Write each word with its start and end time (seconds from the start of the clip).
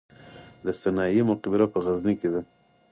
د 0.65 0.67
سنايي 0.81 1.21
مقبره 1.31 1.65
په 1.73 1.77
غزني 1.85 2.13
کې 2.19 2.29
ده 2.33 2.41